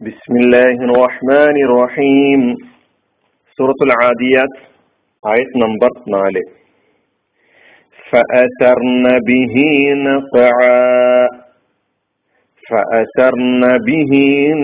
بسم 0.00 0.34
الله 0.36 0.76
الرحمن 0.84 1.56
الرحيم 1.64 2.40
سورة 3.58 3.80
العاديات 3.82 4.52
آية 5.24 5.50
نمبر 5.56 5.90
4 6.08 6.42
فأثرن 8.10 9.06
به 9.28 9.54
نقعا 10.08 11.28
فأثرن 12.62 13.62
به 13.88 14.12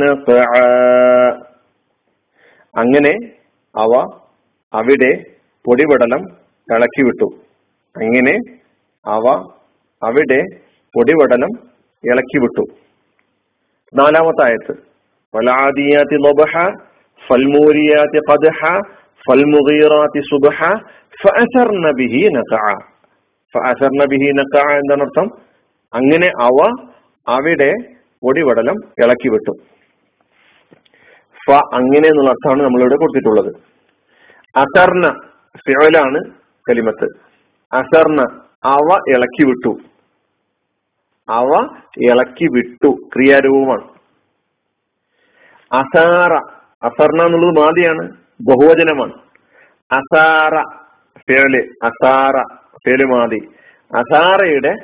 نقعا 0.04 0.70
അങ്ങനെ 2.74 3.14
അവ 3.74 3.92
അവിടെ 4.72 5.12
പൊടിപടലം 5.64 6.22
ഇളക്കി 6.68 7.02
വിട്ടു 7.02 7.28
അങ്ങനെ 7.96 8.34
അവ 9.06 9.26
അവിടെ 10.02 10.40
പൊടിപടലം 10.94 11.52
ഇളക്കി 12.04 12.38
വിട്ടു 12.38 12.64
നാലാമത്തെ 13.92 14.42
ആയത്ത് 14.48 14.74
വലാദിയാത്തി 15.35 16.17
ലൊബഹ 16.25 16.53
ഫൽമൂരിയാത്തി 17.21 18.19
കദഹ 18.29 18.61
ഫൽമുഗീറാത്തി 19.27 20.21
സുബഹ 20.31 20.59
ഫഅസർ 21.21 21.69
നബിഹി 21.85 22.21
നഖ 22.37 22.53
ഫഅസർ 23.53 23.91
എന്താണ് 24.81 25.03
അർത്ഥം 25.07 25.27
അങ്ങനെ 25.93 26.29
അവ 26.47 26.57
അവിടെ 27.27 27.71
പൊടിപടലം 28.23 28.77
ഇളക്കി 29.03 29.29
വിട്ടു 29.33 29.53
ഫ 31.45 31.57
അങ്ങനെ 31.79 32.05
എന്നുള്ള 32.11 32.29
അർത്ഥമാണ് 32.33 32.61
നമ്മളിവിടെ 32.65 32.97
കൊടുത്തിട്ടുള്ളത്. 33.01 33.49
അസർണ 34.55 35.03
ഫിഴലാണ് 35.65 36.19
കലിമത്ത്. 36.67 37.07
അസർണ 37.73 38.19
അവ 38.75 38.87
ഇളക്കി 39.13 39.43
വിട്ടു 39.49 39.73
അവ 41.27 41.51
ഇളക്കി 42.09 42.47
വിട്ടു 42.55 42.89
ക്രിയാരൂപമാണ്. 43.13 43.85
അസാറ 45.73 46.33
അസർണ 46.83 47.25
എന്നുള്ളത് 47.25 47.65
മാതിയാണ് 47.65 48.09
ബഹുവചനമാണ്. 48.41 49.13
അസാറ 49.91 50.61
ഫേൽ 51.17 51.69
അസാറ 51.83 52.41
ഫേൽ 52.85 53.05
മാതി. 53.05 53.39
അസാറയുടെ 53.95 54.75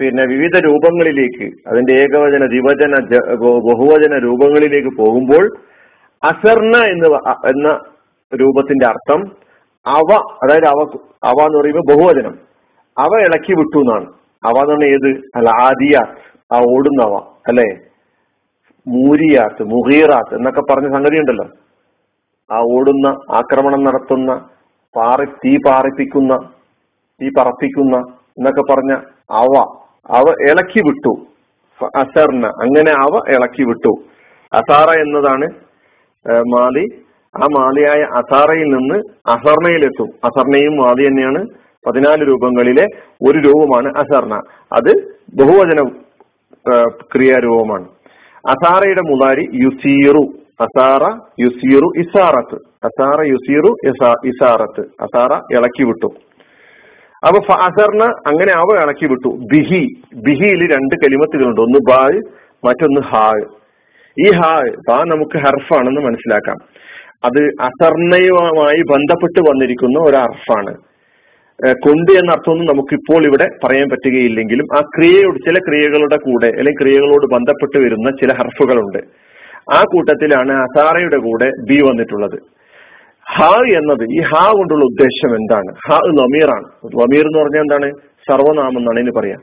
പിന്നെ 0.00 0.26
വിവിധ 0.26 0.58
രൂപങ്ങളിലേക്ക് 0.58 1.68
അതിന്റെ 1.68 1.92
ഏകവചന 1.92 2.46
ദ്വിവചന 2.46 3.00
ബഹുവചന 3.34 4.18
രൂപങ്ങളിലേക്ക് 4.18 4.96
പോകുമ്പോൾ 4.98 5.48
അസർണ 6.22 6.76
എന്ന് 6.76 7.06
എന്ന 7.48 7.68
രൂപത്തിന്റെ 8.36 8.86
അർത്ഥം 8.86 9.20
അവ 9.86 10.24
അതായത് 10.42 10.66
അവ 10.66 10.98
അവ 11.24 11.46
എന്ന് 11.46 11.58
പറയുമ്പോൾ 11.58 11.94
ബഹുവചനം. 11.94 12.38
അവ 12.98 13.20
ഇളക്കി 13.20 13.52
വിട്ടു 13.52 13.78
എന്നാണ്. 13.78 14.06
അവ 14.44 14.58
എന്ന് 14.58 14.70
പറഞ്ഞാൽ 14.70 14.88
ഏത്? 14.88 15.20
അല്ല 15.36 15.48
ആദിയാത്ത് 15.62 16.54
ആ 16.54 16.58
ഓടുന്നവ 16.58 17.14
അല്ലേ? 17.48 17.91
മൂരിയാത്ത് 18.86 19.62
മുഹീറാത്ത് 19.72 20.34
എന്നൊക്കെ 20.38 20.62
പറഞ്ഞ 20.70 20.88
സംഗതി 20.96 21.16
ഉണ്ടല്ലോ 21.22 21.46
ആ 22.50 22.58
ഓടുന്ന 22.74 23.08
ആക്രമണം 23.40 23.82
നടത്തുന്ന 23.84 24.32
പാറി 24.94 25.26
തീ 25.42 25.52
പാറിപ്പിക്കുന്ന 25.66 26.32
തീ 27.20 27.28
പറപ്പിക്കുന്ന 27.38 27.96
എന്നൊക്കെ 28.38 28.62
പറഞ്ഞ 28.70 28.92
അവ 29.42 29.52
അവ 30.18 30.26
ഇളക്കി 30.50 30.80
വിട്ടു. 30.86 31.12
അസർന 32.00 32.46
അങ്ങനെ 32.64 32.92
അവ 33.04 33.14
ഇളക്കി 33.34 33.64
വിട്ടു. 33.68 33.92
അസാറ 34.52 34.88
എന്നതാണ് 35.04 35.46
മാലി. 36.54 36.84
ആ 37.34 37.44
മാലിയായ 37.56 38.02
അസാറയിൽ 38.20 38.68
നിന്ന് 38.76 38.98
അസർണയിലെത്തും 39.34 40.08
അസർണയും 40.28 40.74
മാലി 40.82 41.02
തന്നെയാണ് 41.08 41.40
പതിനാല് 41.86 42.22
രൂപങ്ങളിലെ 42.30 42.84
ഒരു 43.28 43.38
രൂപമാണ് 43.46 43.88
അസർണ 44.02 44.34
അത് 44.78 44.90
ബഹുവചന 45.38 45.80
ക്രിയാരൂപമാണ്. 47.12 47.86
അസാറയുടെ 48.50 49.00
മുതാരി 49.00 49.48
യുസീറു 49.54 50.24
അസാറ 50.60 51.04
യുസീറു 51.40 51.88
ഇസാറത്ത് 51.98 52.58
അസാറ 52.84 53.26
യുസീറു 53.26 53.76
ഇസാറത്ത് 54.26 54.80
അസാറ 54.80 55.32
ഇളക്കി 55.56 55.84
വിട്ടു. 55.84 56.06
അപ്പൊ 57.26 57.40
ഫാസറിന് 57.40 58.04
അങ്ങനെ 58.04 58.52
അവ 58.52 58.82
ഇളക്കി 58.82 59.06
വിട്ടു. 59.06 59.28
ബിഹി 59.28 59.82
ബിഹിയിൽ 60.14 60.74
രണ്ട് 60.74 60.94
കലിമത്തുകളുണ്ട്. 61.04 61.60
ഒന്ന് 61.60 61.78
ബായ് 61.90 62.20
മറ്റൊന്ന് 62.66 63.00
ഹായ് 63.00 63.44
ഈ 64.24 64.32
ഹായ് 64.32 64.70
ബാ 64.88 65.04
നമുക്ക് 65.04 65.38
ഹർഫാണെന്ന് 65.38 66.00
മനസ്സിലാക്കാം. 66.00 66.56
അത് 67.24 67.42
അസർണയുമായി 67.60 68.82
ബന്ധപ്പെട്ട് 68.82 69.40
വന്നിരിക്കുന്ന 69.50 69.98
ഒരു 69.98 70.16
ഹർഫാണ്. 70.16 70.74
കൊണ്ട് 71.84 72.10
എന്ന 72.12 72.30
അർത്ഥമൊന്നും 72.32 72.68
നമുക്കിപ്പോൾ 72.70 73.24
ഇവിടെ 73.26 73.46
പറയാൻ 73.64 73.88
പറ്റുകയില്ലെങ്കിലും 73.88 74.66
ആ 74.76 74.80
ക്രിയയോട് 74.94 75.36
ചില 75.46 75.58
ക്രിയകളുടെ 75.58 76.16
കൂടെ 76.16 76.46
അല്ലെങ്കിൽ 76.46 76.80
ക്രിയകളോട് 76.80 77.26
ബന്ധപ്പെട്ട് 77.34 77.78
വരുന്ന 77.84 78.10
ചില 78.20 78.32
ഹർഫുകളുണ്ട്. 78.38 78.98
ആ 79.76 79.80
കൂട്ടത്തിലാണ് 79.92 80.52
അസാറയുടെ 80.62 81.18
കൂടെ 81.26 81.48
ബി 81.68 81.78
വന്നിട്ടുള്ളത്. 81.88 82.38
ഹ 83.34 83.48
എന്നത് 83.78 84.04
ഈ 84.18 84.20
ഹാ 84.30 84.44
കൊണ്ടുള്ള 84.52 84.84
ഉദ്ദേശം 84.84 85.30
എന്താണ്? 85.40 85.70
ഹ 85.86 85.98
ലമീറാണ് 86.18 86.66
ലമീർ 87.00 87.24
എന്ന് 87.28 87.38
പറഞ്ഞാൽ 87.42 87.62
എന്താണ്? 87.66 87.90
സർവനാമം 88.28 88.78
എന്നാണ് 88.78 88.98
ഇതിന് 89.00 89.14
പറയാ. 89.20 89.38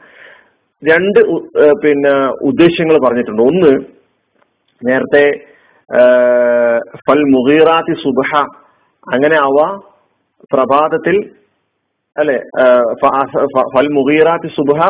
രണ്ട് 0.84 1.20
പിന്നെ 1.84 2.14
ഉദ്ദേശങ്ങൾ 2.50 2.98
പറഞ്ഞിട്ടുണ്ട്. 3.06 3.42
ഒന്ന് 3.42 3.72
നേരത്തെ 4.90 5.26
ഫൽ 7.06 7.22
മുഹീറാത്തി 7.36 7.94
സുബഹ 8.04 8.32
അങ്ങനെ 9.16 9.38
അവ 9.48 9.58
പ്രഭാതത്തിൽ 10.54 11.16
അല്ലെ? 12.18 12.38
ഫൽ 13.76 13.88
മുഗീറാത്തി 13.88 14.48
സുബഹ 14.48 14.86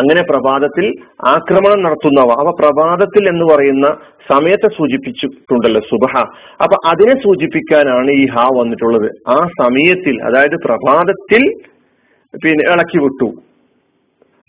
അങ്ങനെ 0.00 0.22
പ്രഭാതത്തിൽ 0.30 0.94
ആക്രമണം 1.28 1.82
നടത്തുന്നവ. 1.82 2.30
അവ 2.42 2.54
പ്രഭാതത്തിൽ 2.60 3.28
എന്ന് 3.28 3.54
പറയുന്ന 3.54 3.96
സമയത്തെ 4.32 4.68
സൂചിപ്പിച്ചിട്ടുണ്ടല്ലോ 4.68 5.80
സുബഹ. 5.80 6.14
അപ്പൊ 6.62 6.76
അതിനെ 6.86 7.14
സൂചിപ്പിക്കാനാണ് 7.22 8.10
ഈ 8.10 8.26
ഹാ 8.26 8.48
വന്നിട്ടുള്ളത്. 8.58 9.10
ആ 9.28 9.36
സമയത്തിൽ 9.62 10.22
അതായത് 10.22 10.56
പ്രഭാതത്തിൽ 10.64 11.42
പിന്നെ 12.44 12.72
ഇളക്കി 12.72 12.98
വിട്ടു. 12.98 13.28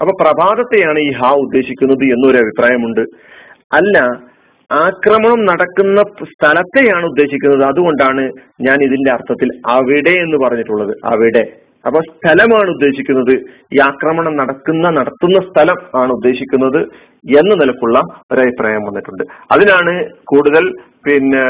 അപ്പൊ 0.01 0.13
പ്രഭാതത്തെയാണ് 0.22 1.00
ഈ 1.00 1.11
ഹാ 1.11 1.31
ഉദ്ദേശിക്കുന്നത് 1.35 2.03
എന്നൊരു 2.03 2.38
അഭിപ്രായമുണ്ട്. 2.38 3.01
അല്ല 3.73 3.97
ആക്രമണം 4.72 5.45
നടക്കുന്ന 5.45 6.01
സ്ഥലത്തെയാണ് 6.23 7.05
ഉദ്ദേശിക്കുന്നത്. 7.05 7.63
അതുകൊണ്ടാണ് 7.63 8.31
ഞാൻ 8.61 8.84
ഇതിന്റെ 8.84 9.11
അർത്ഥത്തിൽ 9.11 9.50
അവിടെ 9.67 10.13
എന്ന് 10.25 10.38
പറഞ്ഞിട്ടുള്ളത്. 10.38 10.95
അവിടെ. 11.05 11.44
അപ്പൊ 11.86 12.00
സ്ഥലമാണ് 12.02 12.70
ഉദ്ദേശിക്കുന്നത്. 12.70 13.34
ഈ 13.76 13.80
ആക്രമണം 13.90 14.36
നടക്കുന്ന 14.38 14.90
നടത്തുന്ന 14.90 15.40
സ്ഥലം 15.50 15.80
ആണ് 16.02 16.12
ഉദ്ദേശിക്കുന്നത് 16.12 16.82
എന്ന 17.42 17.54
നിലക്കുള്ള 17.56 18.00
ഒരഭിപ്രായം 18.32 18.86
വന്നിട്ടുണ്ട്. 18.88 19.24
അതിനാണ് 19.52 19.94
കൂടുതൽ 20.24 20.66
പിന്നെ 21.08 21.44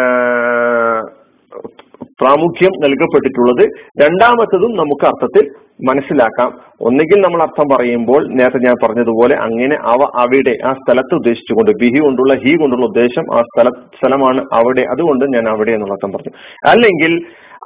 പ്രാമുഖ്യം 2.21 2.73
നൽകപ്പെട്ടിട്ടുള്ളത്. 2.83 3.63
രണ്ടാമത്തതും 4.01 4.71
നമുക്ക് 4.75 5.05
അർത്ഥത്തിൽ 5.05 5.45
മനസ്സിലാക്കാം. 5.89 6.49
ഒന്നുകിൽ 6.87 7.19
നമ്മൾ 7.21 7.41
അർത്ഥം 7.41 7.67
പറയുമ്പോൾ 7.75 8.21
നേരത്തെ 8.37 8.59
ഞാൻ 8.65 8.75
പറഞ്ഞതുപോലെ 8.83 9.35
അങ്ങനെ 9.35 9.75
അവ 9.93 10.01
അവിടെ 10.23 10.53
ആ 10.69 10.73
സ്ഥലത്ത് 10.73 11.13
ഉദ്ദേശിച്ചുകൊണ്ട് 11.15 11.71
ബിഹി 11.81 11.99
കൊണ്ടുള്ള 11.99 12.33
ഹി 12.33 12.51
കൊണ്ടുള്ള 12.55 12.85
ഉദ്ദേശം 12.85 13.25
ആ 13.37 13.41
സ്ഥല 13.41 13.69
സ്ഥലമാണ് 13.97 14.41
അവിടെ 14.53 14.81
അതുകൊണ്ട് 14.81 15.25
ഞാൻ 15.35 15.47
അവിടെ 15.53 15.71
എന്നുള്ള 15.71 15.93
അർത്ഥം 15.93 16.11
പറഞ്ഞു. 16.11 16.33
അല്ലെങ്കിൽ 16.71 17.13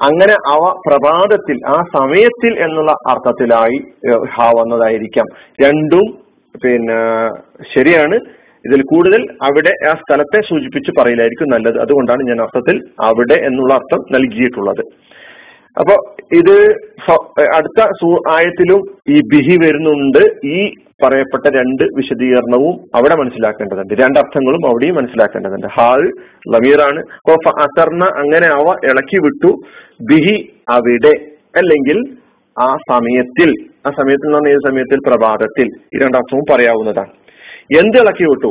അങ്ങനെ 0.03 0.33
അവ 0.33 0.81
പ്രഭാതത്തിൽ 0.87 1.59
ആ 1.67 1.83
സമയത്തിൽ 1.97 2.59
എന്നുള്ള 2.59 2.91
അർത്ഥത്തിലായി 3.09 3.77
ഹ 4.25 4.51
വന്നതായിരിക്കാം. 4.59 5.25
രണ്ടും 5.61 6.17
പിന്നെ 6.63 7.29
ശരിയാണ്. 7.75 8.15
ഇതിൽ 8.65 8.81
കൂടുതൽ 8.81 9.27
അവിടെ 9.43 9.87
ആ 9.87 9.93
സ്ഥലത്തെ 9.93 10.41
സൂചിപ്പിച്ച് 10.41 10.91
പറയില്ലായിരിക്കും 10.99 11.47
നല്ലത്. 11.49 11.79
അതുകൊണ്ടാണ് 11.81 12.23
ഞാൻ 12.23 12.41
അർത്ഥത്തിൽ 12.41 12.81
അവിടെ 13.01 13.33
എന്നുള്ള 13.33 13.73
അർത്ഥം 13.73 13.99
നൽകിയിട്ടുള്ളത്. 14.11 14.83
അപ്പൊ 15.79 16.13
ഇത് 16.33 16.75
അടുത്ത 17.55 17.81
ആയത്തിലും 18.31 18.81
ഈ 19.09 19.19
ബിഹി 19.19 19.57
വരുന്നുണ്ട്. 19.65 20.47
ഈ 20.47 20.73
പറയപ്പെട്ട 21.03 21.55
രണ്ട് 21.55 21.83
വിശദീകരണവും 21.83 22.79
അവിടെ 22.95 23.15
മനസ്സിലാക്കേണ്ടതുണ്ട്. 23.15 23.93
രണ്ടർത്ഥങ്ങളും 23.93 24.67
അവിടെയും 24.67 24.95
മനസ്സിലാക്കേണ്ടതുണ്ട്. 24.95 25.67
ഹാൾ 25.67 26.11
ലമീറാണ്. 26.49 27.03
അസർണ 27.61 28.03
അങ്ങനെ 28.03 28.47
അവ 28.47 28.75
ഇളക്കി 28.83 29.19
വിട്ടു. 29.19 29.57
ബിഹി 30.01 30.53
അവിടെ 30.69 31.25
അല്ലെങ്കിൽ 31.57 32.17
ആ 32.59 32.77
സമയത്തിൽ 32.91 33.49
ആ 33.87 33.89
സമയത്തിൽ 33.89 34.25
എന്ന് 34.25 34.37
പറഞ്ഞ 34.37 34.49
ഏത് 34.49 34.69
സമയത്തിൽ? 34.69 34.99
പ്രഭാതത്തിൽ. 35.07 35.65
ഈ 35.65 35.99
രണ്ടർത്ഥവും 36.03 36.43
പറയാവുന്നതാണ്. 36.51 37.11
എന്ത് 37.79 37.97
ഇളക്കി 37.97 38.23
വിട്ടു? 38.23 38.47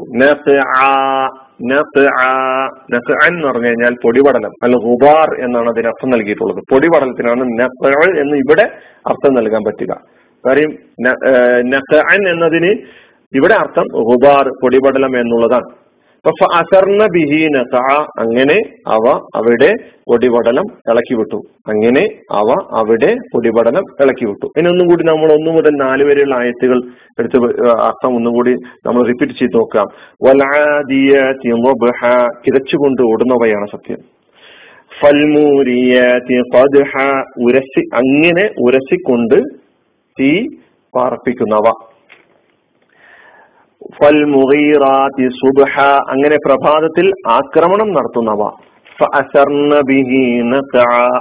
എന്ന് 1.61 3.44
പറഞ്ഞു 3.49 3.69
കഴിഞ്ഞാൽ 3.69 3.94
പൊടിപടലം 4.05 4.53
അല്ല 4.64 4.79
ഹുബാർ 4.87 5.29
എന്നാണ് 5.44 5.69
അതിന് 5.73 5.88
അർത്ഥം 5.93 6.11
നൽകിയിട്ടുള്ളത്. 6.14 6.61
പൊടിപടലത്തിനാണ് 6.73 7.44
എന്ന് 8.23 8.37
ഇവിടെ 8.44 8.67
അർത്ഥം 9.11 9.32
നൽകാൻ 9.38 9.62
പറ്റുക. 9.69 9.93
കാര്യം 10.44 10.70
എന്നതിന് 12.32 12.73
ഇവിടെ 13.38 13.55
അർത്ഥം 13.62 13.87
ഹുബാർ 14.11 14.44
പൊടിപടലം 14.62 15.12
എന്നുള്ളതാണ്. 15.23 15.69
അങ്ങനെ 18.19 18.56
അവ 18.87 19.05
അവിടെ 19.34 19.75
പൊടിപടലം 20.11 20.67
ഇളക്കി 20.90 21.14
വിട്ടു 21.14 21.37
അങ്ങനെ 21.69 22.02
അവ 22.31 22.49
അവിടെ 22.76 23.17
പൊടിപടലം 23.32 23.84
ഇളക്കി 24.00 24.25
വിട്ടു 24.25 24.46
ഇനി 24.58 24.69
ഒന്നും 24.69 24.87
കൂടി 24.87 25.05
നമ്മൾ 25.05 25.32
ഒന്നു 25.32 25.50
മുതൽ 25.50 25.70
നാല് 25.70 26.05
വരെയുള്ള 26.05 26.34
ആയത്തുകൾ 26.34 26.78
എടുത്ത് 27.19 27.38
അർത്ഥം 27.70 28.14
ഒന്നും 28.14 28.32
കൂടി 28.32 28.55
നമ്മൾ 28.87 29.06
റിപ്പീറ്റ് 29.06 29.32
ചെയ്ത് 29.32 29.56
നോക്കാം. 29.56 29.87
കിതച്ചുകൊണ്ട് 32.46 33.02
ഓടുന്നവയാണ് 33.02 33.67
സത്യം. 33.67 33.99
ഉരസി 37.46 37.82
അങ്ങനെ 38.00 38.50
ഉരസിക്കൊണ്ട് 38.58 39.38
തീ 40.20 40.46
പാർപ്പിക്കുന്നവ. 40.94 41.96
ഫൽ 43.94 44.19
സുബ്ഹ 45.31 45.75
അങ്ങനെ 46.09 46.37
പ്രഭാതത്തിൽ 46.37 47.12
ആക്രമണം 47.27 47.88
നടത്തുന്നവ. 47.93 48.43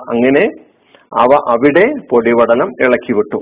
അങ്ങനെ 0.10 0.44
അവ 1.18 1.32
അവിടെ 1.48 1.86
പൊടിപടലം 2.12 2.70
ഇളക്കി 2.80 3.14
വിട്ടു 3.14 3.40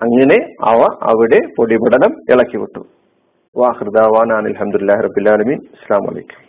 അങ്ങനെ 0.00 0.38
അവ 0.64 0.80
അവിടെ 1.02 1.40
പൊടിപടലം 1.56 2.12
ഇളക്കി 2.32 2.56
വിട്ടു 2.56 2.82
വാഹൃദാവാൻ 3.56 4.32
അലഹമുല്ലാ 4.32 4.94
റബിലാലമീൻ 5.00 5.60
അസ്സാം 5.76 6.02
വലൈക്കും 6.06 6.40